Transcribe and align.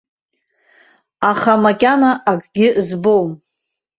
Аха 1.29 1.53
макьана 1.63 2.11
акгьы 2.31 2.67
збом. 2.87 3.29